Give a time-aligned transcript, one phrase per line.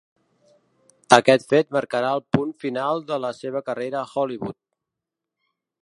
[1.17, 4.59] Aquest fet marcarà el punt final de la seva carrera a Hollywood.